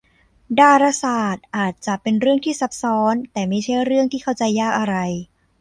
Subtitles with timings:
[0.59, 4.95] ดาราศาสตร์อาจจะเป็นเรื่องที่ซับซ้อนแต่ไม่ใช่เรื่องที่เข้าใจยากอะไร